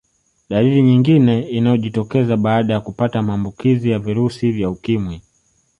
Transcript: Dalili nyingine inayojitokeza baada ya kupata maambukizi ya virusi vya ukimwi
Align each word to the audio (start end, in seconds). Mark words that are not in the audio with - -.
Dalili 0.49 0.81
nyingine 0.81 1.41
inayojitokeza 1.49 2.37
baada 2.37 2.73
ya 2.73 2.79
kupata 2.81 3.21
maambukizi 3.21 3.89
ya 3.91 3.99
virusi 3.99 4.51
vya 4.51 4.69
ukimwi 4.69 5.21